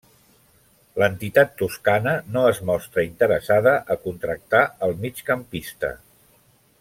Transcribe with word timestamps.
L'entitat 1.01 1.51
toscana 1.59 2.15
no 2.37 2.45
es 2.53 2.61
mostra 2.71 3.05
interessada 3.09 3.75
a 3.97 4.01
contractar 4.09 4.63
el 4.89 4.97
migcampista. 5.05 5.93